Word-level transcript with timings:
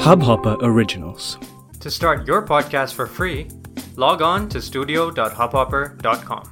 Hubhopper 0.00 0.56
Originals. 0.60 1.38
To 1.80 1.90
start 1.90 2.26
your 2.26 2.42
podcast 2.42 2.94
for 2.94 3.06
free, 3.06 3.48
log 3.96 4.22
on 4.22 4.48
to 4.48 4.60
studio.hubhopper.com. 4.60 6.42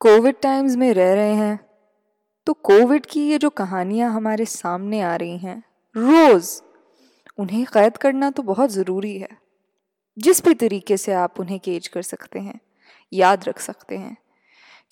Covid 0.00 0.34
times 0.42 0.76
में 0.76 0.92
रह 0.94 1.14
रहे 1.14 1.34
हैं 1.34 1.58
तो 2.46 2.52
कोविड 2.52 3.06
की 3.06 3.20
ये 3.28 3.38
जो 3.38 3.50
कहानियाँ 3.50 4.10
हमारे 4.12 4.44
सामने 4.44 5.00
आ 5.00 5.16
रही 5.16 5.38
हैं 5.38 5.62
रोज 5.96 6.62
उन्हें 7.38 7.64
कैद 7.72 7.96
करना 7.96 8.30
तो 8.30 8.42
बहुत 8.42 8.70
ज़रूरी 8.70 9.16
है 9.18 9.28
जिस 10.18 10.44
भी 10.44 10.54
तरीके 10.54 10.96
से 10.96 11.12
आप 11.12 11.40
उन्हें 11.40 11.60
केज 11.60 11.88
कर 11.88 12.02
सकते 12.02 12.38
हैं 12.38 12.60
याद 13.12 13.44
रख 13.44 13.58
सकते 13.58 13.98
हैं 13.98 14.16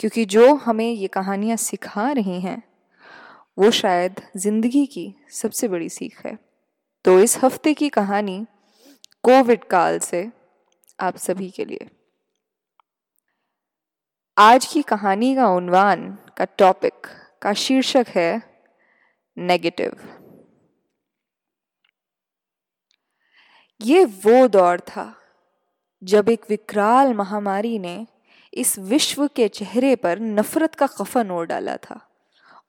क्योंकि 0.01 0.25
जो 0.25 0.55
हमें 0.55 0.91
ये 0.91 1.09
कहानियाँ 1.09 1.57
सिखा 1.57 2.11
रही 2.13 2.41
हैं, 2.41 2.63
वो 3.59 3.71
शायद 3.71 4.21
ज़िंदगी 4.37 4.85
की 4.87 5.15
सबसे 5.31 5.69
बड़ी 5.69 5.89
सीख 5.89 6.25
है। 6.27 6.37
तो 7.05 7.19
इस 7.21 7.37
हफ़्ते 7.45 7.75
की 7.75 7.89
कहानी 7.89 8.45
कोविड 9.25 9.65
काल 9.65 9.99
से 9.99 10.31
आप 10.99 11.17
सभी 11.17 11.51
के 11.51 11.65
लिए। 11.65 11.89
आज 14.37 14.67
की 14.67 14.83
कहानी 14.83 15.35
का 15.35 15.49
उन्वान 15.49 16.11
का 16.37 16.45
टॉपिक 16.59 17.07
का 17.43 17.53
शीर्षक 17.53 18.07
है 18.09 18.43
नेगेटिव 19.37 19.97
ये 23.81 24.05
वो 24.05 24.47
दौर 24.49 24.81
था 24.81 25.05
जब 26.03 26.29
एक 26.29 26.45
विकराल 26.51 27.15
महामारी 27.15 27.79
ने 27.79 27.95
इस 28.53 28.79
विश्व 28.79 29.27
के 29.27 29.49
चेहरे 29.49 29.95
पर 29.97 30.21
नफरत 30.21 30.75
का 30.75 30.87
कफन 30.89 31.31
ओढ़ 31.31 31.47
डाला 31.47 31.77
था 31.77 32.01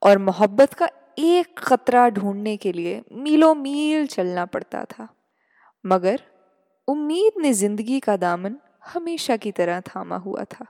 और 0.01 0.17
मोहब्बत 0.17 0.73
का 0.73 0.89
एक 1.19 1.59
खतरा 1.59 2.07
ढूँढने 2.09 2.55
के 2.57 2.71
लिए 2.71 3.01
मीलों 3.13 3.53
मील 3.55 4.07
चलना 4.07 4.45
पड़ता 4.45 4.83
था। 4.85 5.07
मगर 5.83 6.21
उम्मीद 6.87 7.41
ने 7.41 7.53
ज़िंदगी 7.53 7.99
का 7.99 8.17
दामन 8.17 8.55
हमेशा 8.93 9.37
की 9.37 9.51
तरह 9.51 9.81
थामा 9.81 10.17
हुआ 10.17 10.43
था 10.43 10.65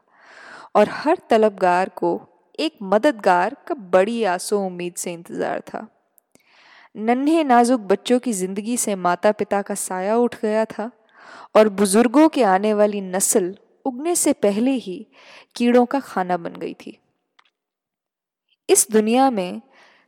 और 0.75 0.89
हर 0.91 1.17
तलबगार 1.29 1.89
को 1.89 2.19
एक 2.59 2.77
मददगार 2.83 3.55
का 3.67 3.75
बड़ी 3.91 4.23
आसो 4.23 4.59
उम्मीद 4.59 4.93
से 4.95 5.13
इंतज़ार 5.13 5.59
था। 5.59 5.87
नन्हे 6.95 7.43
नाजुक 7.43 7.81
बच्चों 7.81 8.19
की 8.19 8.33
ज़िंदगी 8.33 8.77
से 8.77 8.95
माता 8.95 9.31
पिता 9.31 9.61
का 9.61 9.75
साया 9.75 10.17
उठ 10.17 10.35
गया 10.41 10.65
था 10.65 10.89
और 11.55 11.69
बुज़ुर्गों 11.71 12.27
के 12.29 12.43
आने 12.43 12.73
वाली 12.73 13.01
नस्ल 13.01 13.55
उगने 13.85 14.15
से 14.15 14.33
पहले 14.33 14.71
ही 14.71 15.07
कीड़ों 15.55 15.85
का 15.85 15.99
खाना 15.99 16.37
बन 16.37 16.53
गई 16.53 16.73
थी। 16.73 16.99
इस 18.69 18.87
दुनिया 18.91 19.31
में 19.31 19.61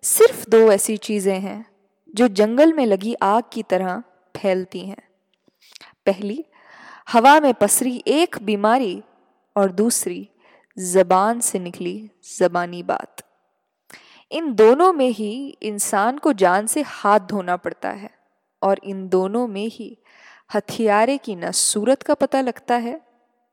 सिर्फ़ 0.04 0.50
दो 0.50 0.72
ऐसी 0.72 0.98
चीज़ें 0.98 1.40
हैं 1.40 1.66
जो 2.16 2.28
जंगल 2.28 2.74
में 2.74 2.86
लगी 2.86 3.14
आग 3.14 3.44
की 3.54 3.64
तरह 3.64 4.04
फैलती 4.38 4.80
हैं। 4.80 5.10
पहली, 6.06 6.46
हवा 7.12 7.40
में 7.40 7.54
पसरी 7.54 8.04
एक 8.08 8.38
बीमारी 8.44 9.04
और 9.56 9.72
दूसरी, 9.72 10.30
जबान 10.80 11.40
से 11.40 11.60
निकली 11.60 12.12
जबानी 12.38 12.84
बात। 12.84 13.22
इन 14.32 14.54
दोनों 14.56 14.94
में 14.94 15.10
ही 15.10 15.58
इंसान 15.62 16.18
को 16.18 16.34
जान 16.34 16.68
से 16.68 16.82
हाथ 16.82 17.20
धोना 17.20 17.58
पड़ता 17.58 17.90
है 17.90 18.10
और 18.62 18.80
इन 18.84 19.08
दोनों 19.10 19.48
में 19.48 19.68
ही 19.68 19.98
हथियारे 20.56 21.18
की 21.18 21.36
न 21.36 21.52
सूरत 21.52 22.04
का 22.04 22.14
पता 22.14 22.42
लगता 22.42 22.76
है 22.76 23.05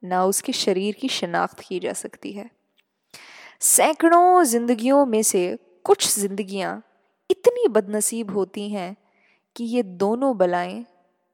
ना 0.05 0.25
उसके 0.25 0.53
शरीर 0.53 0.95
की 0.95 1.09
शनाख्त 1.09 1.61
की 1.61 1.79
जा 1.79 1.93
सकती 1.93 2.33
है। 2.33 2.51
सैकड़ों 3.61 4.45
जिंदगियों 4.45 5.07
में 5.07 5.23
से 5.23 5.59
कुछ 5.85 6.19
जिंदगियाँ 6.19 6.83
इतनी 7.31 7.69
बदनसीब 7.69 8.31
होती 8.31 8.69
हैं 8.71 8.97
कि 9.57 9.65
ये 9.65 9.83
दोनों 9.83 10.37
बलाएँ 10.37 10.87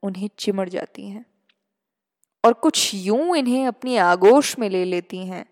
उन्हें 0.02 0.30
चिमड़ 0.38 0.68
जाती 0.68 1.08
हैं। 1.08 1.26
और 2.44 2.52
कुछ 2.52 2.94
यूँ 2.94 3.36
इन्हें 3.36 3.66
अपनी 3.66 3.96
आगोश 3.96 4.58
में 4.58 4.70
ले 4.70 4.84
लेती 4.84 5.26
हैं 5.26 5.46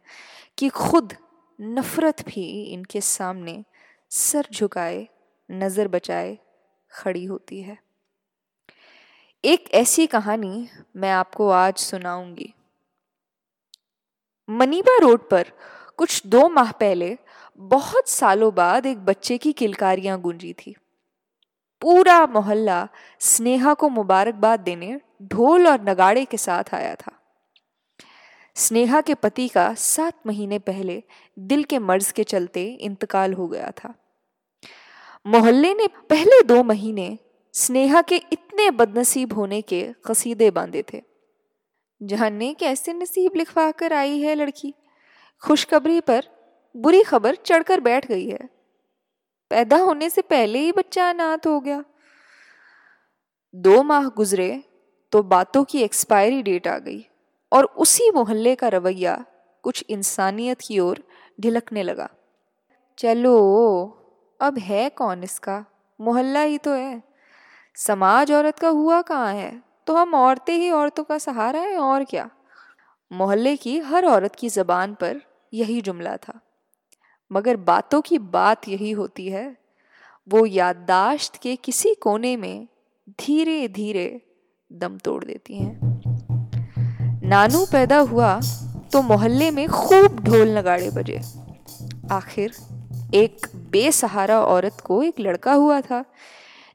कि 0.58 0.68
खुद 0.68 1.14
नफरत 1.60 2.26
भी 2.26 2.62
इनके 2.62 3.00
सामने 3.00 3.64
सर 4.10 4.46
झुकाए, 4.52 5.08
नज़र 5.50 5.88
बचाए 5.88 6.38
खड़ी 6.90 7.24
होती 7.24 7.60
है। 7.62 7.78
एक 9.44 9.70
ऐसी 9.74 10.06
कहानी 10.06 10.68
मैं 10.96 11.10
आपको 11.10 11.48
आज 11.48 11.76
सुनाऊँगी। 11.76 12.52
मनीबा 14.50 14.96
रोड 14.98 15.28
पर 15.28 15.46
कुछ 15.96 16.22
दो 16.26 16.48
माह 16.48 16.72
पहले, 16.72 17.18
बहुत 17.58 18.08
सालों 18.08 18.54
बाद 18.54 18.86
एक 18.86 18.98
बच्चे 18.98 19.38
की 19.38 19.52
किलकारियाँ 19.52 20.20
गूंजी 20.20 20.52
थी। 20.52 20.74
पूरा 21.80 22.26
मोहल्ला 22.26 22.88
स्नेहा 23.20 23.74
को 23.74 23.88
मुबारकबाद 23.88 24.60
देने 24.60 25.00
ढोल 25.22 25.66
और 25.66 25.80
नगाड़े 25.80 26.24
के 26.24 26.36
साथ 26.36 26.74
आया 26.74 26.94
था। 26.94 27.12
स्नेहा 28.54 29.00
के 29.00 29.14
पति 29.14 29.48
का 29.48 29.74
सात 29.74 30.14
महीने 30.26 30.58
पहले 30.58 31.02
दिल 31.38 31.64
के 31.64 31.78
मर्ज 31.78 32.12
के 32.12 32.24
चलते 32.24 32.64
इंतकाल 32.64 33.32
हो 33.32 33.48
गया 33.48 33.70
था। 33.70 33.94
मोहल्ले 35.26 35.74
ने 35.74 35.86
पहले 35.86 36.42
दो 36.42 36.62
महीने 36.62 37.18
स्नेहा 37.52 38.02
के 38.02 38.16
इतने 38.16 38.70
बदनसीब 38.70 39.32
होने 39.32 39.62
के 39.62 39.94
कसीदे 40.06 40.50
बांधे 40.50 40.84
थे। 40.92 41.02
जानने 42.02 42.54
कैसे 42.54 42.92
नसीब 42.92 43.32
लिखवा 43.36 43.70
कर 43.70 43.92
आई 43.92 44.20
है 44.20 44.34
लड़की। 44.34 44.74
खुशखबरी 45.42 46.00
पर 46.00 46.24
बुरी 46.76 47.02
खबर 47.02 47.34
चढ़कर 47.34 47.80
बैठ 47.80 48.06
गई 48.06 48.28
है। 48.28 48.48
पैदा 49.50 49.76
होने 49.76 50.10
से 50.10 50.22
पहले 50.22 50.58
ही 50.58 50.72
बच्चा 50.72 51.10
अनाथ 51.10 51.46
हो 51.46 51.60
गया। 51.60 51.84
दो 53.54 53.82
माह 53.82 54.08
गुजरे 54.08 54.64
तो 55.12 55.22
बातों 55.22 55.64
की 55.64 55.82
एक्सपायरी 55.82 56.42
डेट 56.42 56.68
आ 56.68 56.78
गई 56.78 57.06
और 57.52 57.64
उसी 57.64 58.10
मोहल्ले 58.10 58.54
का 58.54 58.68
रवैया 58.68 59.24
कुछ 59.62 59.84
इंसानियत 59.88 60.58
की 60.60 60.78
ओर 60.78 61.02
ढिलकने 61.40 61.82
लगा। 61.82 62.08
चलो, 62.98 63.36
अब 64.40 64.58
है 64.58 64.88
कौन 64.88 65.22
इसका? 65.22 65.64
मोहल्ला 66.00 66.40
ही 66.40 66.58
तो 66.58 66.74
है। 66.74 67.02
समाज 67.74 68.32
औरत 68.32 68.58
का 68.58 68.68
हुआ 68.68 69.02
कहाँ 69.02 69.34
है? 69.34 69.65
तो 69.86 69.94
हम 69.94 70.14
औरतें 70.14 70.54
ही 70.54 70.70
औरतों 70.70 71.04
का 71.04 71.18
सहारा 71.18 71.60
है, 71.60 71.76
और 71.76 72.04
क्या? 72.04 72.28
मोहल्ले 73.12 73.56
की 73.56 73.78
हर 73.78 74.06
औरत 74.06 74.34
की 74.34 74.48
ज़बान 74.48 74.94
पर 74.94 75.20
यही 75.52 75.80
जुमला 75.80 76.16
था। 76.16 76.40
मगर 77.30 77.56
बातों 77.56 78.00
की 78.00 78.18
बात 78.18 78.68
यही 78.68 78.90
होती 78.90 79.28
है, 79.28 79.56
वो 80.28 80.46
याददाश्त 80.46 81.36
के 81.36 81.56
किसी 81.56 81.94
कोने 81.94 82.36
में 82.36 82.66
धीरे 83.20 83.68
धीरे 83.68 84.20
दम 84.70 84.98
तोड़ 84.98 85.24
देती 85.24 85.58
हैं। 85.58 85.78
नानू 87.28 87.64
पैदा 87.64 87.98
हुआ 87.98 88.40
तो 88.92 89.02
मोहल्ले 89.02 89.50
में 89.50 89.68
खूब 89.68 90.20
ढोल 90.20 90.58
नगाड़े 90.58 90.90
बजे। 90.90 91.20
आखिर 92.12 92.54
एक 93.14 93.46
बेसहारा 93.70 94.40
औरत 94.40 94.80
को 94.84 95.02
एक 95.02 95.20
लड़का 95.20 95.52
हुआ 95.52 95.80
था 95.80 96.04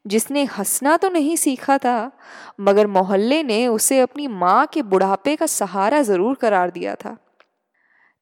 जिसने 0.06 0.44
हंसना 0.50 0.96
तो 0.98 1.10
नहीं 1.10 1.36
सीखा 1.36 1.78
था, 1.78 2.12
मगर 2.60 2.88
मोहल्ले 2.88 3.42
ने 3.44 3.66
उसे 3.68 4.00
अपनी 4.00 4.28
माँ 4.28 4.66
के 4.68 4.82
बुढ़ापे 4.84 5.36
का 5.36 5.46
सहारा 5.48 6.02
ज़रूर 6.02 6.36
करार 6.36 6.72
दिया 6.72 6.96
था। 6.96 7.18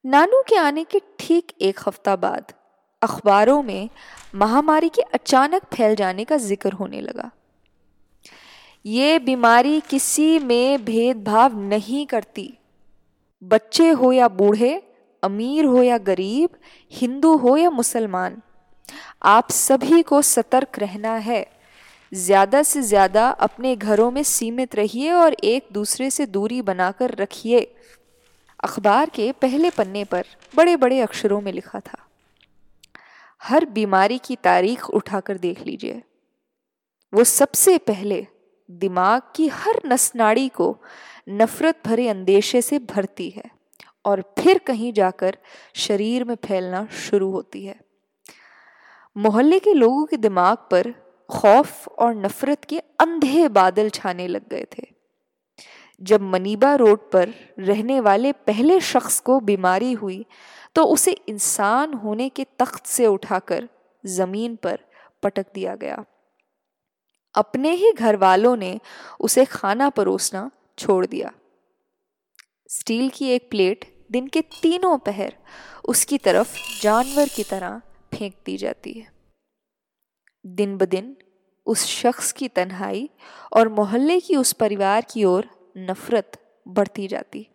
नानू 0.05 0.41
के 0.49 0.55
आने 0.57 0.83
के 0.83 1.01
ठीक 1.19 1.51
एक 1.61 1.79
हफ़्ता 1.87 2.15
बाद, 2.15 2.53
अखबारों 3.01 3.61
में 3.63 3.89
महामारी 4.35 4.89
के 4.89 5.01
अचानक 5.13 5.65
फैल 5.73 5.95
जाने 5.95 6.23
का 6.25 6.37
ज़िक्र 6.37 6.71
होने 6.73 7.01
लगा। 7.01 7.29
ये 8.85 9.17
बीमारी 9.19 9.79
किसी 9.79 10.39
में 10.39 10.85
भेदभाव 10.85 11.57
नहीं 11.59 12.05
करती। 12.05 12.53
बच्चे 13.41 13.89
हो 13.91 14.11
या 14.11 14.27
बूढ़े, 14.29 14.81
अमीर 15.23 15.65
हो 15.65 15.83
या 15.83 15.97
गरीब, 15.99 16.49
हिंदू 16.91 17.35
हो 17.37 17.55
या 17.57 17.69
मुसलमान, 17.69 18.41
आप 19.23 19.51
सभी 19.51 20.01
को 20.01 20.21
सतर्क 20.23 20.79
रहना 20.79 21.15
है। 21.17 21.45
ज़्यादा 22.11 22.61
से 22.63 22.81
ज़्यादा 22.81 23.27
अपने 23.39 23.75
घरों 23.75 24.09
में 24.11 24.21
सीमित 24.23 24.75
रहिए 24.75 25.11
और 25.11 25.33
एक 25.33 25.67
दूसरे 25.71 26.09
से 26.09 26.25
दूरी 26.27 26.61
बनाकर 26.61 27.15
रखिए। 27.15 27.59
अखबार 28.63 29.09
के 29.09 29.31
पहले 29.31 29.69
पन्ने 29.69 30.03
पर 30.03 30.25
बड़े 30.53 30.75
बड़े 30.75 30.99
अक्षरों 31.01 31.39
में 31.41 31.51
लिखा 31.53 31.79
था, 31.79 31.97
हर 33.41 33.65
बीमारी 33.67 34.17
की 34.17 34.35
तारीख 34.35 34.89
उठाकर 34.89 35.37
देख 35.37 35.65
लीजिए। 35.65 36.01
वो 37.13 37.23
सबसे 37.23 37.77
पहले 37.79 38.25
दिमाग 38.69 39.21
की 39.35 39.47
हर 39.49 39.79
नसनाड़ी 39.85 40.47
को 40.51 40.75
नफरत 41.31 41.77
भरे 41.85 42.07
अंदेशे 42.07 42.61
से 42.61 42.79
भरती 42.89 43.29
है 43.29 43.43
और 44.05 44.21
फिर 44.39 44.57
कहीं 44.57 44.91
जाकर 44.93 45.37
शरीर 45.77 46.23
में 46.23 46.35
फैलना 46.45 46.85
शुरू 46.99 47.29
होती 47.31 47.65
है। 47.65 47.79
मोहल्ले 49.15 49.59
के 49.59 49.73
लोगों 49.73 50.05
के 50.05 50.17
दिमाग 50.17 50.57
पर 50.71 50.93
खौफ 51.29 51.87
और 51.89 52.15
नफरत 52.15 52.65
के 52.65 52.79
अंधे 52.99 53.47
बादल 53.47 53.89
छाने 53.89 54.27
लग 54.27 54.47
गए 54.49 54.65
थे। 54.77 54.87
जब 56.01 56.21
मनीबा 56.21 56.73
रोड 56.75 56.99
पर 57.11 57.33
रहने 57.59 57.99
वाले 57.99 58.31
पहले 58.31 58.79
शख्स 58.81 59.19
को 59.19 59.39
बीमारी 59.39 59.91
हुई 59.93 60.25
तो 60.75 60.83
उसे 60.85 61.11
इंसान 61.11 61.93
होने 61.93 62.29
के 62.29 62.45
तख्त 62.59 62.85
से 62.85 63.07
उठाकर 63.07 63.67
ज़मीन 64.03 64.55
पर 64.55 64.79
पटक 65.23 65.45
दिया 65.53 65.75
गया। 65.75 66.03
अपने 67.35 67.71
ही 67.71 67.91
घर 67.93 68.15
वालों 68.15 68.55
ने 68.55 68.79
उसे 69.19 69.45
खाना 69.45 69.89
परोसना 69.89 70.49
छोड़ 70.77 71.05
दिया। 71.05 71.31
स्टील 72.69 73.09
की 73.09 73.29
एक 73.29 73.49
प्लेट 73.49 73.85
दिन 74.11 74.27
के 74.27 74.41
तीनों 74.41 74.97
पहर 74.97 75.35
उसकी 75.85 76.17
तरफ़ 76.17 76.55
जानवर 76.81 77.27
की 77.27 77.43
तरह 77.43 77.81
फेंक 78.13 78.35
दी 78.45 78.57
जाती 78.57 78.93
है। 78.93 79.18
दिन 80.55 80.77
ब 80.77 80.85
दिन 80.85 81.17
उस 81.65 81.85
शख्स 81.85 82.31
की 82.31 82.47
तन्हाई 82.47 83.09
और 83.53 83.69
मोहल्ले 83.69 84.19
की 84.19 84.35
उस 84.35 84.53
परिवार 84.53 85.05
की 85.09 85.23
ओर 85.23 85.49
नफरत 85.77 86.61
बढ़ती 86.67 87.07
जाती। 87.07 87.47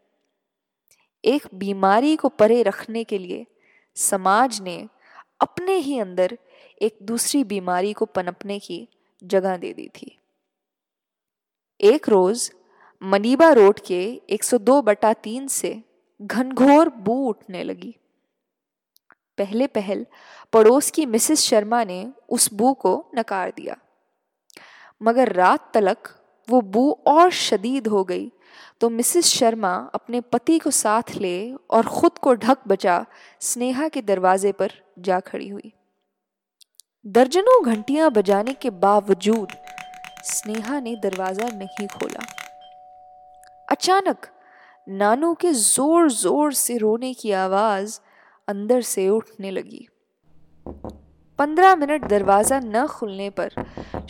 एक 1.24 1.46
बीमारी 1.54 2.16
को 2.16 2.28
परे 2.28 2.62
रखने 2.62 3.04
के 3.04 3.18
लिए 3.18 3.46
समाज 3.94 4.60
ने 4.60 4.88
अपने 5.40 5.76
ही 5.76 5.98
अंदर 5.98 6.38
एक 6.82 6.98
दूसरी 7.02 7.44
बीमारी 7.44 7.92
को 7.92 8.04
पनपने 8.04 8.58
की 8.58 8.88
जगह 9.24 9.56
दे 9.56 9.72
दी 9.72 9.88
थी। 9.88 10.18
एक 11.80 12.08
रोज 12.08 12.52
मनीबा 13.02 13.52
रोड 13.52 13.80
के 13.80 14.22
102 14.30 14.82
बटा 14.82 15.12
तीन 15.12 15.46
से 15.46 15.82
घनघोर 16.22 16.88
बू 16.88 17.28
उठने 17.28 17.62
लगी। 17.62 17.96
पहले 19.38 19.66
पहल 19.68 20.04
पड़ोस 20.52 20.90
की 20.90 21.06
मिसेस 21.06 21.40
शर्मा 21.40 21.82
ने 21.84 22.06
उस 22.28 22.52
बू 22.52 22.72
को 22.76 22.92
नकार 23.14 23.52
दिया। 23.56 23.76
मगर 25.00 25.32
रात 25.32 25.70
तलक 25.74 26.08
वो 26.48 26.60
बू 26.60 26.90
और 27.06 27.30
शदीद 27.32 27.86
हो 27.88 28.02
गई 28.04 28.30
तो 28.80 28.88
मिसेस 28.90 29.26
शर्मा 29.28 29.72
अपने 29.94 30.20
पति 30.22 30.58
को 30.58 30.70
साथ 30.72 31.14
ले 31.16 31.36
और 31.70 31.86
खुद 31.88 32.18
को 32.18 32.34
ढक 32.36 32.58
बचा 32.68 33.04
स्नेहा 33.40 33.88
के 33.88 34.02
दरवाजे 34.02 34.52
पर 34.52 34.72
जा 34.98 35.18
खड़ी 35.22 35.48
हुई। 35.48 35.72
दर्जनों 37.04 37.64
घंटियाँ 37.64 38.10
बजाने 38.10 38.52
के 38.52 38.70
बावजूद 38.82 39.52
स्नेहा 40.24 40.78
ने 40.80 40.94
दरवाज़ा 40.96 41.48
नहीं 41.54 41.86
खोला। 41.88 42.26
अचानक 43.68 44.26
नानू 44.86 45.32
के 45.34 45.52
ज़ोर 45.52 46.10
ज़ोर 46.12 46.52
से 46.54 46.76
रोने 46.78 47.12
की 47.14 47.32
आवाज़ 47.32 47.98
अंदर 48.48 48.80
से 48.82 49.08
उठने 49.08 49.50
लगी। 49.50 49.86
पंद्रह 51.38 51.74
मिनट 51.76 52.04
दरवाज़ा 52.04 52.60
न 52.60 52.86
खुलने 52.86 53.30
पर 53.30 53.54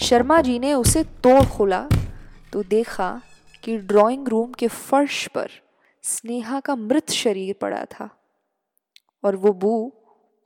शर्मा 0.01 0.41
जी 0.41 0.59
ने 0.59 0.73
उसे 0.75 1.03
तोड़ 1.25 1.45
खोला 1.47 1.81
तो 2.53 2.63
देखा 2.63 3.11
कि 3.63 3.77
ड्राइंग 3.79 4.29
रूम 4.29 4.53
के 4.53 4.69
फर्श 4.69 5.27
पर 5.27 5.51
स्नेहा 6.05 6.61
का 6.61 6.77
मृत 6.77 7.11
शरीर 7.11 7.55
पड़ा 7.61 7.85
था 7.85 8.09
और 9.25 9.37
वो 9.37 9.53
बू 9.53 9.93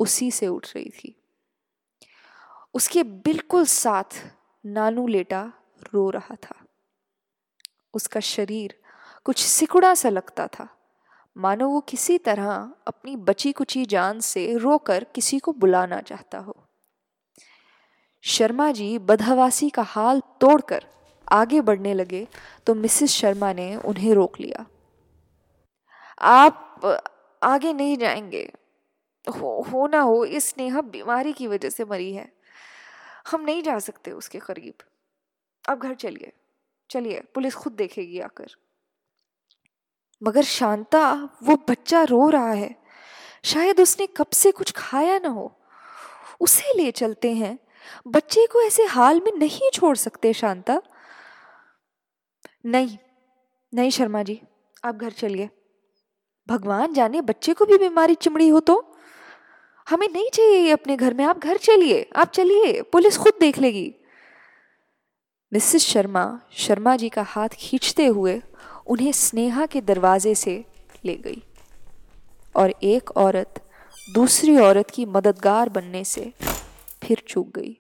उसी 0.01 0.31
से 0.31 0.49
उठ 0.49 0.67
रही 0.77 0.91
थी। 0.91 1.15
उसके 2.75 3.03
बिल्कुल 3.03 3.65
साथ 3.65 4.23
नानू 4.65 5.07
लेटा 5.07 5.43
रो 5.85 6.09
रहा 6.11 6.35
था। 6.35 6.55
उसका 7.95 8.21
शरीर 8.21 8.75
कुछ 9.25 9.45
सिकुड़ा 9.45 9.95
सा 9.95 10.09
लगता 10.09 10.47
था। 10.47 10.69
मानो 11.37 11.69
वो 11.69 11.81
किसी 11.81 12.19
तरह 12.19 12.73
अपनी 12.87 13.17
बची 13.17 13.53
कुची 13.53 13.85
जान 13.85 14.21
से 14.21 14.57
रोकर 14.57 15.05
किसी 15.05 15.39
को 15.39 15.53
बुलाना 15.53 16.01
चाहता 16.01 16.39
हो। 16.39 16.65
शर्मा 18.23 18.73
जी 18.73 18.99
बदहवासी 18.99 19.71
का 19.71 19.83
हाल 19.83 20.21
तोड़कर 20.41 20.87
आगे 21.33 21.61
बढ़ने 21.61 21.95
लगे 21.95 22.29
तो 22.67 22.75
मिसेस 22.75 23.11
शर्मा 23.11 23.53
ने 23.53 23.77
उन्हें 23.77 24.15
रोक 24.15 24.41
लिया। 24.41 24.67
आप 26.21 26.81
आगे 27.43 27.73
नहीं 27.73 27.97
जाएँगे। 27.97 28.53
हो, 29.29 29.63
हो 29.63 29.87
ना 29.87 30.01
हो 30.01 30.25
इस 30.25 30.49
स्नेहा 30.49 30.81
बीमारी 30.81 31.33
की 31.33 31.47
वजह 31.47 31.69
से 31.69 31.85
मरी 31.85 32.13
है। 32.13 32.33
हम 33.31 33.41
नहीं 33.41 33.63
जा 33.63 33.79
सकते 33.79 34.11
उसके 34.11 34.39
करीब। 34.39 34.75
अब 35.69 35.79
घर 35.79 35.95
चलिए। 35.95 36.33
चलिए 36.91 37.21
पुलिस 37.21 37.55
खुद 37.55 37.73
देखेगी 37.73 38.21
आकर। 38.21 38.47
मगर 40.23 40.43
शांता, 40.43 41.29
वो 41.43 41.57
बच्चा 41.71 42.03
रो 42.03 42.29
रहा 42.29 42.51
है। 42.51 42.77
शायद 43.45 43.81
उसने 43.81 44.07
कब 44.07 44.27
से 44.33 44.53
कुछ 44.53 44.73
खाया 44.77 45.19
ना 45.19 45.29
हो। 45.29 45.61
उसे 46.41 46.83
ले 46.83 46.91
चलते 46.91 47.33
हैं। 47.33 47.59
बच्चे 48.07 48.47
को 48.47 48.61
ऐसे 48.61 48.85
हाल 48.85 49.21
में 49.21 49.33
नहीं 49.33 49.71
छोड़ 49.75 49.97
सकते 49.97 50.33
शांता। 50.33 50.83
नहीं 52.67 52.99
नहीं 53.75 53.91
शर्मा 53.91 54.23
जी, 54.23 54.43
आप 54.85 54.95
घर 54.95 55.11
चलिए। 55.11 55.51
भगवान 56.49 56.93
जाने 56.93 57.21
बच्चे 57.21 57.55
को 57.55 57.65
भी 57.65 57.79
बीमारी 57.79 58.15
चिमड़ी 58.15 58.49
हो 58.49 58.61
तो। 58.61 58.97
हमें 59.89 60.09
नहीं 60.09 60.31
चाहिए 60.31 60.59
ये 60.59 60.71
अपने 60.71 60.97
घर 60.97 61.15
में, 61.15 61.25
आप 61.25 61.39
घर 61.39 61.57
चलिए, 61.57 62.11
आप 62.17 62.29
चलिए, 62.29 62.83
पुलिस 62.83 63.17
खुद 63.17 63.33
देख 63.41 63.59
लेगी। 63.59 63.95
मिसेस 65.53 65.83
शर्मा 65.83 66.41
शर्मा 66.53 66.97
जी 66.97 67.09
का 67.09 67.23
हाथ 67.23 67.49
खींचते 67.49 68.07
हुए 68.07 68.43
उन्हें 68.89 69.13
स्नेहा 69.13 69.67
के 69.67 69.81
दरवाजे 69.81 70.35
से 70.35 70.65
ले 71.05 71.15
गई 71.15 71.43
और 72.57 72.75
एक 72.83 73.11
औरत 73.17 73.61
दूसरी 74.15 74.57
औरत 74.57 74.91
की 74.91 75.07
मददगार 75.07 75.69
बनने 75.69 76.05
से 76.05 76.33
फिर 77.03 77.23
चूक 77.29 77.49
गई। 77.59 77.73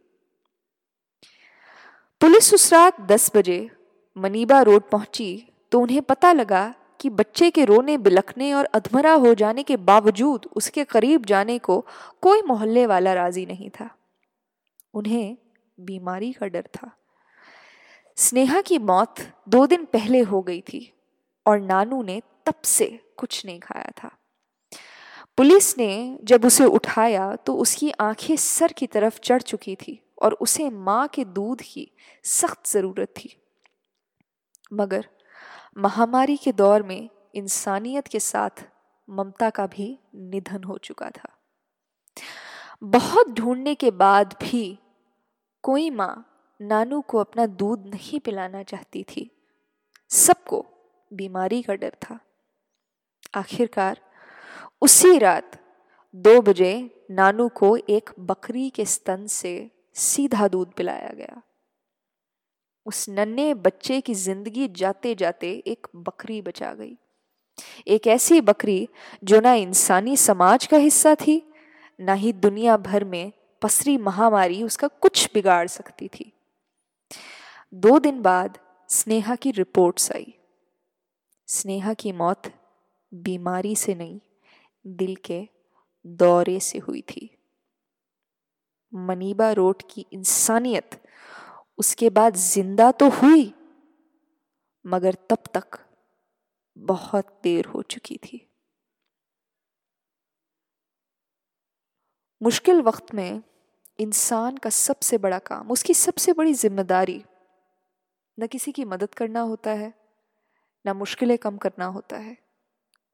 पुलिस 2.20 2.54
उस 2.54 2.72
रात 2.72 3.00
दस 3.00 3.30
बजे 3.36 3.70
मनीबा 4.16 4.62
रोड 4.62 4.82
पहुँची 4.82 5.30
तो 5.72 5.80
उन्हें 5.80 6.02
पता 6.02 6.32
लगा 6.32 6.74
कि 7.00 7.10
बच्चे 7.10 7.50
के 7.50 7.64
रोने 7.64 7.98
बिलखने 7.98 8.52
और 8.52 8.64
अधमरा 8.64 9.12
हो 9.12 9.34
जाने 9.34 9.62
के 9.62 9.76
बावजूद 9.76 10.46
उसके 10.56 10.84
करीब 10.84 11.24
जाने 11.24 11.58
को 11.58 11.86
कोई 12.22 12.42
मोहल्ले 12.42 12.86
वाला 12.86 13.12
राज़ी 13.12 13.46
नहीं 13.46 13.70
था। 13.70 13.88
उन्हें 14.94 15.36
बीमारी 15.78 16.32
का 16.32 16.46
डर 16.46 16.64
था। 16.74 16.90
स्नेहा 18.16 18.60
की 18.60 18.78
मौत 18.78 19.20
दो 19.48 19.66
दिन 19.66 19.84
पहले 19.84 20.20
हो 20.20 20.42
गई 20.42 20.60
थी। 20.60 20.80
और 21.48 21.60
नानू 21.60 22.02
ने 22.02 22.20
तब 22.46 22.60
से 22.64 22.86
कुछ 23.16 23.44
नहीं 23.46 23.60
खाया 23.60 23.90
था। 23.98 24.10
पुलिस 25.38 25.76
ने 25.78 26.18
जब 26.24 26.44
उसे 26.44 26.64
उठाया 26.64 27.34
तो 27.36 27.54
उसकी 27.54 27.90
आँखें 27.90 28.36
सर 28.36 28.72
की 28.72 28.86
तरफ़ 28.86 29.18
चढ़ 29.20 29.42
चुकी 29.42 29.74
थी 29.76 30.00
और 30.22 30.34
उसे 30.34 30.70
माँ 30.70 31.06
के 31.08 31.24
दूध 31.24 31.62
की 31.62 31.90
सख्त 32.24 32.66
ज़रूरत 32.66 33.08
थी। 33.08 33.34
मगर 34.72 35.06
महामारी 35.78 36.36
के 36.36 36.52
दौर 36.52 36.82
में 36.82 37.08
इंसानियत 37.34 38.08
के 38.08 38.20
साथ 38.20 38.64
ममता 39.08 39.50
का 39.50 39.66
भी 39.66 39.98
निधन 40.14 40.64
हो 40.64 40.78
चुका 40.78 41.10
था। 41.10 41.28
बहुत 42.82 43.30
ढूँढने 43.30 43.74
के 43.74 43.90
बाद 43.90 44.34
भी 44.42 44.78
कोई 45.64 45.90
माँ 45.90 46.24
नानू 46.60 47.00
को 47.00 47.18
अपना 47.18 47.46
दूध 47.46 47.86
नहीं 47.86 48.20
पिलाना 48.20 48.62
चाहती 48.62 49.02
थी। 49.02 49.30
सबको 50.10 50.66
बीमारी 51.12 51.62
का 51.62 51.74
डर 51.74 51.96
था। 52.02 52.18
आखिरकार 53.36 54.00
उसी 54.82 55.18
रात 55.18 55.60
दो 56.14 56.40
बजे 56.40 56.72
नानू 57.10 57.48
को 57.48 57.76
एक 57.76 58.10
बकरी 58.20 58.68
के 58.70 58.84
स्तन 58.84 59.26
से 59.26 59.70
सीधा 59.96 60.48
दूध 60.48 60.72
पिलाया 60.72 61.12
गया। 61.14 61.42
उस 62.86 63.08
नन्हे 63.08 63.52
बच्चे 63.56 64.00
की 64.00 64.14
ज़िंदगी 64.14 64.68
जाते 64.68 65.14
जाते 65.14 65.50
एक 65.66 65.86
बकरी 65.96 66.40
बचा 66.42 66.72
गई। 66.74 66.96
एक 67.86 68.06
ऐसी 68.06 68.40
बकरी 68.40 68.88
जो 69.24 69.40
ना 69.40 69.52
इंसानी 69.54 70.16
समाज 70.16 70.66
का 70.66 70.76
हिस्सा 70.76 71.14
थी, 71.16 71.42
ना 72.00 72.12
ही 72.12 72.32
दुनिया 72.32 72.76
भर 72.76 73.04
में 73.04 73.32
पसरी 73.62 73.96
महामारी 73.98 74.62
उसका 74.62 74.88
कुछ 74.88 75.28
बिगाड़ 75.34 75.66
सकती 75.66 76.08
थी। 76.08 76.32
दो 77.74 77.98
दिन 77.98 78.22
बाद 78.22 78.58
स्नेहा 78.90 79.34
की 79.34 79.50
रिपोर्ट्स 79.50 80.12
आई। 80.12 80.34
स्नेहा 81.48 81.92
की 81.94 82.12
मौत 82.12 82.52
बीमारी 83.12 83.74
से 83.76 83.94
नहीं, 83.94 84.20
दिल 84.84 85.16
के 85.16 85.48
दौरे 86.04 86.58
से 86.60 86.78
हुई 86.78 87.00
थी। 87.02 87.30
मनीबा 88.92 89.50
रोड 89.52 89.82
की 89.90 90.04
इंसानियत, 90.12 91.00
उसके 91.78 92.10
बाद 92.10 92.36
ज़िंदा 92.36 92.90
तो 92.92 93.08
हुई, 93.10 93.52
मगर 94.84 95.16
तब 95.30 95.44
तक 95.54 95.78
बहुत 96.76 97.38
देर 97.42 97.66
हो 97.66 97.82
चुकी 97.82 98.16
थी। 98.16 98.44
मुश्किल 102.40 102.82
वक्त 102.82 103.14
में 103.14 103.42
इंसान 103.98 104.56
का 104.56 104.70
सबसे 104.70 105.18
बड़ा 105.18 105.38
काम, 105.38 105.70
उसकी 105.70 105.94
सबसे 105.94 106.32
बड़ी 106.32 106.52
ज़िम्मेदारी, 106.54 107.22
न 108.38 108.46
किसी 108.46 108.72
की 108.72 108.84
मदद 108.84 109.14
करना 109.14 109.40
होता 109.40 109.70
है 109.70 109.92
न 110.88 110.96
मुश्किलें 110.96 111.36
कम 111.38 111.56
करना 111.56 111.86
होता 111.86 112.16
है। 112.16 112.36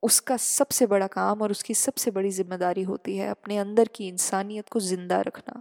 उसका 0.03 0.37
सबसे 0.37 0.87
बड़ा 0.87 1.07
काम 1.07 1.43
और 1.43 1.51
उसकी 1.51 1.75
सबसे 1.75 2.11
बड़ी 2.11 2.31
ज़िम्मेदारी 2.31 2.83
होती 2.83 3.17
है 3.17 3.29
अपने 3.29 3.59
अंदर 3.59 3.89
की 3.89 4.09
इंसानियत 4.09 4.69
को 4.69 4.81
ज़िंदा 4.81 5.21
रखना। 5.21 5.61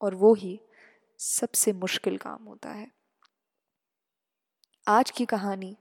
और 0.00 0.14
वो 0.14 0.32
ही 0.34 0.58
सबसे 1.20 1.72
मुश्किल 1.72 2.16
काम 2.16 2.44
होता 2.44 2.70
है। 2.70 2.90
आज 4.86 5.10
की 5.10 5.24
कहानी 5.24 5.76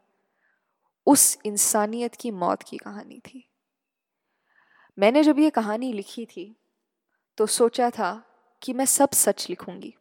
उस 1.08 1.38
इंसानियत 1.46 2.16
की 2.16 2.32
मौत 2.32 2.64
की 2.64 2.78
कहानी 2.78 3.20
थी। 3.20 3.44
मैंने 4.98 5.24
जब 5.24 5.40
ये 5.40 5.50
कहानी 5.50 5.92
लिखी 5.94 6.26
थी 6.26 6.56
तो 7.38 7.46
सोचा 7.48 7.90
था 7.90 8.12
कि 8.62 8.74
मैं 8.74 8.86
सब 8.86 9.10
सच 9.14 9.46
लिखूँगी। 9.50 9.94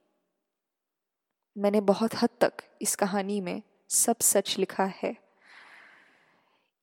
मैंने 1.57 1.81
बहुत 1.83 2.15
हद 2.15 2.31
तक 2.41 2.63
इस 2.83 2.95
कहानी 2.97 3.41
में 3.41 3.63
सब 3.91 4.17
सच 4.21 4.59
लिखा 4.59 4.85
है। 4.85 5.17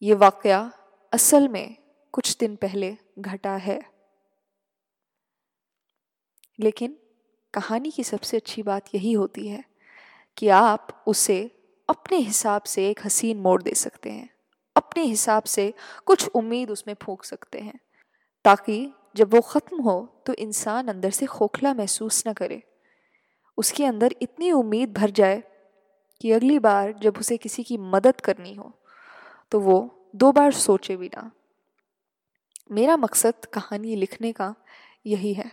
ये 0.01 0.13
वाक़या 0.13 0.71
असल 1.13 1.47
में 1.47 1.75
कुछ 2.11 2.37
दिन 2.37 2.55
पहले 2.55 2.97
घटा 3.19 3.55
है। 3.55 3.81
लेकिन 6.59 6.97
कहानी 7.53 7.91
की 7.91 8.03
सबसे 8.03 8.37
अच्छी 8.37 8.63
बात 8.63 8.85
यही 8.95 9.13
होती 9.13 9.47
है 9.47 9.63
कि 10.37 10.47
आप 10.47 11.03
उसे 11.07 11.51
अपने 11.89 12.17
हिसाब 12.17 12.63
से 12.63 12.89
एक 12.89 12.99
हसीन 13.05 13.37
मोड़ 13.37 13.63
दे 13.63 13.73
सकते 13.73 14.09
हैं। 14.09 14.29
अपने 14.75 15.03
हिसाब 15.03 15.43
से 15.43 15.73
कुछ 16.05 16.27
उम्मीद 16.27 16.71
उसमें 16.71 16.95
फूंक 17.03 17.23
सकते 17.23 17.59
हैं। 17.59 17.79
ताकि 18.45 18.93
जब 19.15 19.33
वो 19.33 19.41
ख़त्म 19.41 19.81
हो 19.81 20.23
तो 20.25 20.33
इंसान 20.33 20.87
अंदर 20.87 21.09
से 21.09 21.25
खोखला 21.25 21.73
महसूस 21.73 22.23
न 22.27 22.33
करे। 22.33 22.63
उसके 23.57 23.85
अंदर 23.85 24.15
इतनी 24.21 24.51
उम्मीद 24.51 24.93
भर 24.93 25.09
जाए 25.09 25.43
कि 26.21 26.31
अगली 26.31 26.59
बार 26.59 26.93
जब 27.01 27.17
उसे 27.17 27.37
किसी 27.37 27.63
की 27.63 27.77
मदद 27.77 28.21
करनी 28.21 28.53
हो 28.55 28.71
तो 29.51 29.59
वो 29.59 29.77
दो 30.15 30.31
बार 30.31 30.51
सोचे 30.51 30.95
भी 30.95 31.07
ना 31.07 31.31
मेरा 32.71 32.97
मकसद 32.97 33.45
कहानी 33.45 33.95
लिखने 33.95 34.31
का 34.31 34.53
यही 35.05 35.33
है। 35.33 35.51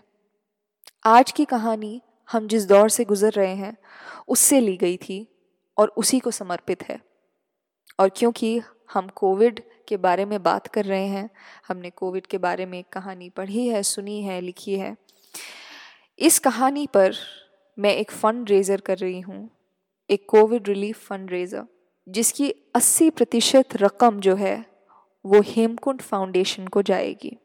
आज 1.04 1.32
की 1.32 1.44
कहानी 1.44 2.00
हम 2.28 2.46
जिस 2.48 2.64
दौर 2.66 2.88
से 2.88 3.04
गुज़र 3.04 3.32
रहे 3.32 3.54
हैं, 3.54 3.76
उससे 4.28 4.60
ली 4.60 4.76
गई 4.76 4.96
थी 4.96 5.26
और 5.76 5.88
उसी 5.88 6.18
को 6.18 6.30
समर्पित 6.30 6.82
है। 6.82 6.98
और 7.98 8.08
क्योंकि 8.08 8.60
हम 8.94 9.08
कोविड 9.08 9.60
के 9.88 9.96
बारे 9.96 10.24
में 10.24 10.42
बात 10.42 10.66
कर 10.66 10.84
रहे 10.84 11.06
हैं, 11.06 11.28
हमने 11.68 11.90
कोविड 11.90 12.26
के 12.26 12.38
बारे 12.38 12.66
में 12.66 12.78
एक 12.78 12.88
कहानी 12.92 13.28
पढ़ी 13.30 13.66
है, 13.68 13.82
सुनी 13.82 14.22
है, 14.22 14.40
लिखी 14.40 14.78
है। 14.78 14.96
इस 16.18 16.38
कहानी 16.38 16.86
पर 16.86 17.14
मैं 17.78 17.94
एक 17.94 18.10
फ़ंड 18.10 18.50
रेज़र 18.50 18.80
कर 18.80 18.98
रही 18.98 19.20
हूँ। 19.20 19.48
एक 20.10 20.26
कोविड 20.28 20.68
रिलीफ 20.68 21.06
फंड 21.06 21.30
रेज़र 21.30 21.64
जिसकी 22.06 22.54
80 22.74 23.10
प्रतिशत 23.10 23.76
रकम 23.76 24.20
जो 24.20 24.34
है, 24.34 24.64
वो 25.24 25.40
हेमकुंड 25.40 26.00
फाउंडेशन 26.02 26.66
को 26.66 26.82
जाएगी। 26.82 27.36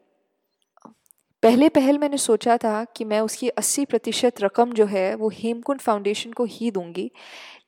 पहले 1.42 1.68
पहल 1.68 1.98
मैंने 1.98 2.16
सोचा 2.16 2.56
था 2.56 2.84
कि 2.96 3.04
मैं 3.04 3.20
उसकी 3.20 3.48
80 3.48 3.84
प्रतिशत 3.84 4.40
रकम 4.40 4.72
जो 4.72 4.86
है, 4.86 5.14
वो 5.14 5.28
हेमकुंड 5.28 5.80
फाउंडेशन 5.80 6.32
को 6.32 6.44
ही 6.44 6.70
दूँगी, 6.70 7.10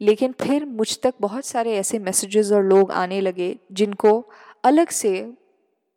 लेकिन 0.01 0.33
फिर 0.33 0.65
मुझ 0.65 0.99
तक 1.03 1.15
बहुत 1.21 1.45
सारे 1.45 1.75
ऐसे 1.75 1.99
मैसेजेस 1.99 2.53
और 2.53 2.65
लोग 2.65 2.93
आने 2.93 3.21
लगे, 3.21 3.57
जिनको 3.73 4.31
अलग 4.65 4.89
से 4.89 5.33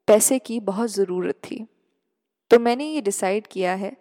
पैसे 0.07 0.39
की 0.39 0.59
बहुत 0.59 0.89
ज़रूरत 0.89 1.35
थी। 1.35 1.65
तो 2.51 2.59
मैंने 2.59 2.85
ये 2.85 3.01
डिसाइड 3.01 3.47
किया 3.47 3.73
है 3.73 3.95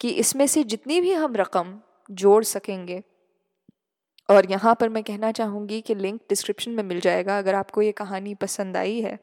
कि 0.00 0.08
इसमें 0.08 0.46
से 0.46 0.64
जितनी 0.64 1.00
भी 1.00 1.12
हम 1.12 1.36
रकम 1.36 1.78
जोड़ 2.10 2.44
सकेंगे 2.44 3.02
और 4.28 4.50
यहाँ 4.50 4.74
पर 4.74 4.88
मैं 4.88 5.02
कहना 5.02 5.32
चाहूँगी 5.32 5.80
कि 5.80 5.94
लिंक 5.94 6.20
डिस्क्रिप्शन 6.28 6.70
में 6.70 6.82
मिल 6.82 7.00
जाएगा 7.00 7.38
अगर 7.38 7.54
आपको 7.54 7.82
ये 7.82 7.92
कहानी 7.92 8.34
पसंद 8.34 8.76
आई 8.76 9.00
है। 9.00 9.18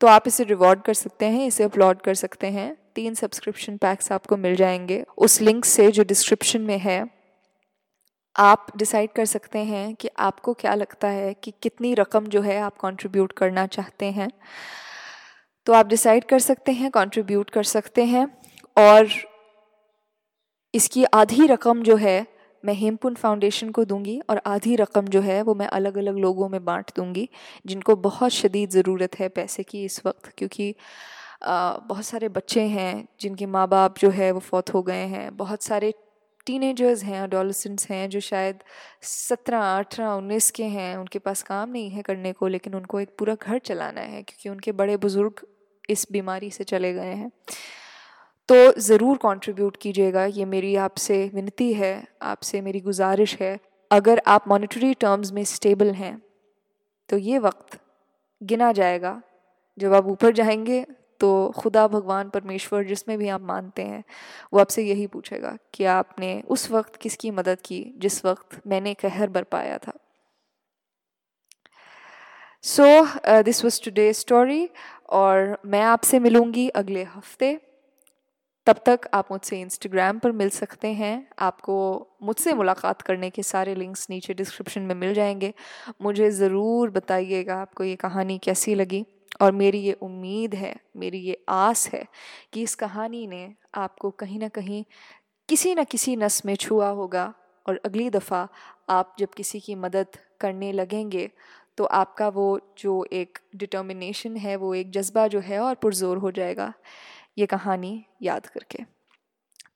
तो 0.00 0.06
आप 0.06 0.24
इसे 0.26 0.44
रिवॉर्ड 0.44 0.82
कर 0.82 0.94
सकते 0.94 1.26
हैं, 1.26 1.46
इसे 1.46 1.64
अपलोड 1.64 2.00
कर 2.00 2.14
सकते 2.14 2.46
हैं। 2.46 2.76
तीन 2.94 3.14
सब्सक्रिप्शन 3.14 3.76
पैक्स 3.76 4.12
आपको 4.12 4.36
मिल 4.36 4.56
जाएँगे। 4.56 5.04
उस 5.18 5.40
लिंक 5.40 5.64
से 5.64 5.90
जो 5.90 6.04
डिस्क्रिप्शन 6.04 6.60
में 6.60 6.78
है, 6.78 7.22
आप 8.36 8.66
डिसाइड 8.76 9.12
कर 9.12 9.24
सकते 9.24 9.58
हैं 9.58 9.94
कि 9.94 10.08
आपको 10.18 10.54
क्या 10.54 10.74
लगता 10.74 11.08
है 11.08 11.34
कि 11.34 11.52
कितनी 11.62 11.94
रकम 11.94 12.26
जो 12.26 12.40
है 12.40 12.60
आप 12.60 12.76
कंट्रीब्यूट 12.76 13.32
करना 13.32 13.66
चाहते 13.66 14.06
हैं। 14.06 14.30
तो 15.66 15.72
आप 15.72 15.86
डिसाइड 15.86 16.24
कर 16.24 16.38
सकते 16.38 16.72
हैं 16.72 16.90
कंट्रीब्यूट 16.90 17.50
कर 17.50 17.62
सकते 17.62 18.04
हैं 18.04 18.38
और 18.78 19.08
इसकी 20.74 21.04
आधी 21.04 21.46
रकम 21.46 21.82
जो 21.82 21.96
है 21.96 22.26
मैं 22.64 22.74
हेमपुन 22.74 23.14
फाउंडेशन 23.14 23.70
को 23.70 23.84
दूँगी 23.84 24.18
और 24.30 24.40
आधी 24.46 24.76
रकम 24.76 25.06
जो 25.06 25.20
है 25.20 25.40
वो 25.42 25.54
मैं 25.54 25.66
अलग 25.68 25.96
अलग 25.98 26.18
लोगों 26.18 26.48
में 26.48 26.64
बांट 26.64 26.90
दूँगी, 26.96 27.28
जिनको 27.66 27.96
बहुत 27.98 28.32
शदीद 28.32 28.70
ज़रूरत 28.70 29.18
है 29.20 29.28
पैसे 29.30 29.62
की 29.62 29.84
इस 29.84 30.00
वक्त, 30.06 30.32
क्योंकि 30.38 30.74
बहुत 31.44 32.04
सारे 32.04 32.28
बच्चे 32.30 32.62
हैं 32.68 33.06
जिनके 33.20 33.46
माँ 33.48 33.66
बाप 33.68 33.98
जो 33.98 34.10
है 34.10 34.30
वो 34.32 34.40
फौत 34.40 34.72
हो 34.74 34.82
गए 34.82 35.06
हैं, 35.06 35.36
बहुत 35.36 35.62
सारे 35.62 35.92
टीनेजर्स 36.46 37.02
हैं, 37.04 37.20
अडोलसेंट्स 37.20 37.88
हैं 37.90 38.08
जो 38.10 38.20
शायद 38.20 38.62
सत्रह, 39.02 39.60
अठारह, 39.60 40.12
उन्नीस 40.12 40.50
के 40.50 40.64
हैं, 40.66 40.96
उनके 40.96 41.18
पास 41.18 41.42
काम 41.42 41.70
नहीं 41.70 41.90
है 41.90 42.02
करने 42.02 42.32
को, 42.32 42.48
लेकिन 42.48 42.74
उनको 42.74 43.00
एक 43.00 43.14
पूरा 43.18 43.34
घर 43.36 43.58
चलाना 43.60 44.00
है, 44.00 44.22
क्योंकि 44.22 44.48
उनके 44.48 44.72
बड़े 44.72 44.96
बुज़ुर्ग 44.96 45.46
इस 45.90 46.06
बीमारी 46.12 46.50
से 46.50 46.64
चले 46.64 46.92
गए 46.92 47.14
हैं। 47.14 47.30
तो 48.48 48.80
ज़रूर 48.80 49.16
कंट्रीब्यूट 49.18 49.76
कीजिएगा। 49.76 50.24
ये 50.26 50.44
मेरी 50.46 50.74
आपसे 50.78 51.30
विनती 51.34 51.72
है, 51.72 52.06
आपसे 52.22 52.60
मेरी 52.60 52.80
गुजारिश 52.80 53.36
है। 53.40 53.58
अगर 53.90 54.22
आप 54.26 54.48
मॉनेटरी 54.48 54.92
टर्म्स 54.94 55.32
में 55.32 55.42
स्टेबल 55.46 55.90
हैं 55.94 56.20
तो 57.08 57.16
ये 57.18 57.38
वक्त 57.40 57.78
गिना 58.40 58.72
जाएगा। 58.72 59.20
जब 59.78 59.94
आप 59.94 60.06
ऊपर 60.06 60.32
जाएँगे 60.32 60.84
तो 61.20 61.30
खुदा 61.56 61.86
भगवान 61.88 62.28
परमेश्वर, 62.28 62.84
जिसमें 62.84 63.16
भी 63.18 63.28
आप 63.28 63.40
मानते 63.42 63.82
हैं, 63.82 64.02
वो 64.52 64.60
आपसे 64.60 64.82
यही 64.82 65.06
पूछेगा 65.06 65.56
कि 65.74 65.84
आपने 65.86 66.42
उस 66.48 66.70
वक्त 66.70 66.96
किसकी 66.96 67.30
मदद 67.30 67.58
की, 67.64 67.84
जिस 67.98 68.24
वक्त 68.24 68.60
मैंने 68.66 68.94
कहर 68.94 69.28
बरपाया 69.30 69.78
था। 69.78 69.92
So 72.64 73.42
this 73.42 73.64
was 73.64 73.80
today 73.84 74.12
story 74.14 74.68
और 75.10 75.58
मैं 75.66 75.82
आपसे 75.84 76.18
मिलूँगी 76.20 76.68
अगले 76.70 77.02
हफ़्ते। 77.06 77.58
तब 78.66 78.80
तक 78.86 79.08
आप 79.14 79.28
मुझसे 79.32 79.60
इंस्टाग्राम 79.60 80.18
पर 80.18 80.32
मिल 80.32 80.48
सकते 80.50 80.88
हैं। 80.88 81.26
आपको 81.38 81.76
मुझसे 82.22 82.52
मुलाकात 82.54 83.00
करने 83.02 83.30
के 83.30 83.42
सारे 83.42 83.74
लिंक्स 83.74 84.06
नीचे 84.10 84.34
डिस्क्रिप्शन 84.34 84.82
में 84.82 84.94
मिल 84.94 85.14
जाएँगे। 85.14 85.52
मुझे 86.02 86.30
ज़रूर 86.30 86.90
बताइएगा 86.90 87.56
आपको 87.56 87.84
ये 87.84 87.96
कहानी 87.96 88.38
कैसी 88.38 88.74
लगी। 88.74 89.04
और 89.40 89.52
मेरी 89.52 89.78
ये 89.78 89.92
उम्मीद 90.02 90.54
है, 90.54 90.74
मेरी 90.96 91.18
ये 91.18 91.36
आस 91.48 91.88
है 91.88 92.04
कि 92.52 92.62
इस 92.62 92.74
कहानी 92.74 93.26
ने 93.26 93.48
आपको 93.74 94.10
कहीं 94.10 94.38
ना 94.38 94.48
कहीं, 94.48 94.84
किसी 95.48 95.74
न 95.74 95.84
किसी 95.84 96.16
नस 96.16 96.42
में 96.46 96.54
छुआ 96.56 96.88
होगा। 96.90 97.32
और 97.66 97.80
अगली 97.84 98.08
दफ़ा 98.10 98.46
आप 98.90 99.14
जब 99.18 99.34
किसी 99.36 99.60
की 99.60 99.74
मदद 99.76 100.16
करने 100.40 100.72
लगेंगे 100.72 101.30
तो 101.78 101.84
आपका 101.86 102.28
वो 102.28 102.46
जो 102.78 103.04
एक 103.12 103.38
डिटर्मिनेशन 103.56 104.36
है, 104.36 104.56
वो 104.56 104.74
एक 104.74 104.90
जज्बा 104.90 105.26
जो 105.28 105.40
है 105.40 105.58
और 105.60 105.74
पुरजोर 105.74 106.18
हो 106.18 106.30
जाएगा। 106.30 106.72
ये 107.36 107.46
कहानी 107.46 108.04
याद 108.22 108.46
करके। 108.46 108.84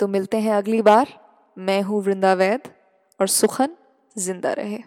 तो 0.00 0.08
मिलते 0.08 0.40
हैं 0.40 0.52
अगली 0.52 0.82
बार। 0.82 1.08
मैं 1.56 1.80
हूँ 1.82 2.02
वृंदा 2.02 2.32
वैद 2.34 2.68
और 3.20 3.28
सुखन 3.28 3.76
ज़िंदा 4.16 4.52
रहे। 4.52 4.78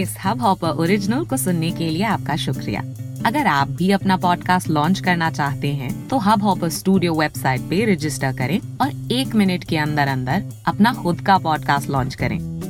इस 0.00 0.16
हब 0.24 0.40
हॉपर 0.40 0.78
ओरिजिनल 0.80 1.24
को 1.24 1.36
सुनने 1.36 1.70
के 1.70 1.88
लिए 1.90 2.02
आपका 2.04 2.36
शुक्रिया। 2.36 2.80
अगर 3.26 3.46
आप 3.46 3.68
भी 3.68 3.90
अपना 3.92 4.16
पॉडकास्ट 4.16 4.68
लॉन्च 4.68 5.00
करना 5.00 5.30
चाहते 5.30 5.68
हैं 5.74 6.08
तो 6.08 6.18
हब 6.18 6.42
हॉपर 6.42 6.68
स्टूडियो 6.68 7.14
वेबसाइट 7.14 7.60
पे 7.60 7.84
रजिस्टर 7.84 8.36
करें 8.36 8.58
और 8.80 9.12
एक 9.12 9.34
मिनट 9.34 9.64
के 9.64 9.76
अंदर 9.76 10.08
अंदर 10.08 10.44
अपना 10.66 10.92
खुद 10.94 11.20
का 11.20 11.38
पॉडकास्ट 11.38 11.90
लॉन्च 11.90 12.14
करें। 12.14 12.55